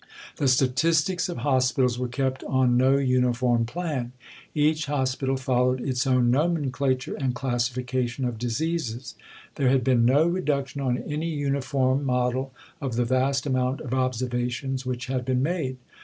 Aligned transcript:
The 0.37 0.47
statistics 0.47 1.29
of 1.29 1.37
hospitals 1.37 1.99
were 1.99 2.07
kept 2.07 2.43
on 2.45 2.75
no 2.75 2.97
uniform 2.97 3.67
plan. 3.67 4.13
Each 4.55 4.87
hospital 4.87 5.37
followed 5.37 5.79
its 5.79 6.07
own 6.07 6.31
nomenclature 6.31 7.13
and 7.13 7.35
classification 7.35 8.25
of 8.25 8.39
diseases. 8.39 9.13
There 9.57 9.69
had 9.69 9.83
been 9.83 10.03
no 10.03 10.25
reduction 10.25 10.81
on 10.81 10.97
any 10.97 11.29
uniform 11.29 12.03
model 12.03 12.51
of 12.81 12.95
the 12.95 13.05
vast 13.05 13.45
amount 13.45 13.79
of 13.81 13.93
observations 13.93 14.87
which 14.87 15.05
had 15.05 15.23
been 15.23 15.43
made. 15.43 15.77